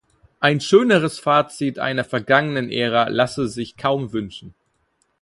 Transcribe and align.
Ein 0.39 0.59
schöneres 0.61 1.19
Fazit 1.19 1.77
einer 1.77 2.03
vergangenen 2.03 2.71
Ära 2.71 3.07
lasse 3.09 3.47
sich 3.47 3.77
kaum 3.77 4.11
wünschen. 4.13 4.55